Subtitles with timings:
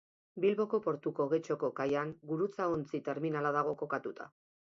[0.43, 4.29] Bilboko portuko Getxoko kaian gurutzaontzi terminala dago kokatuta.